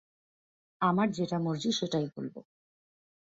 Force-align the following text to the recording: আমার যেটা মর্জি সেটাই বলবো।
আমার 0.81 1.07
যেটা 1.11 1.37
মর্জি 1.39 1.71
সেটাই 1.71 2.07
বলবো। 2.15 2.39